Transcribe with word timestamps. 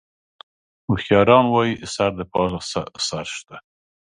هوښیاران 0.87 1.45
وایي: 1.49 1.73
سر 1.93 2.09
د 2.17 2.19
پاسه 2.31 2.81
سر 3.07 3.25
شته. 3.35 3.55